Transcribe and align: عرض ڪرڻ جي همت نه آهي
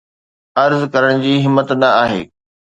عرض 0.61 0.81
ڪرڻ 0.93 1.13
جي 1.25 1.33
همت 1.45 1.69
نه 1.81 1.89
آهي 2.03 2.21